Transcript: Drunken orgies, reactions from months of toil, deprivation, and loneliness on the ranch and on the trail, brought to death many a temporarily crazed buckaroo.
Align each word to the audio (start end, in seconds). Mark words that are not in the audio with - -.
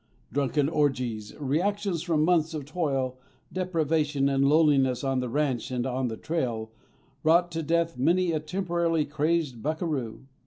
Drunken 0.33 0.67
orgies, 0.67 1.35
reactions 1.39 2.01
from 2.01 2.23
months 2.25 2.55
of 2.55 2.65
toil, 2.65 3.19
deprivation, 3.53 4.29
and 4.29 4.49
loneliness 4.49 5.03
on 5.03 5.19
the 5.19 5.29
ranch 5.29 5.69
and 5.69 5.85
on 5.85 6.07
the 6.07 6.17
trail, 6.17 6.71
brought 7.21 7.51
to 7.51 7.61
death 7.61 7.99
many 7.99 8.31
a 8.31 8.39
temporarily 8.39 9.05
crazed 9.05 9.61
buckaroo. 9.61 10.25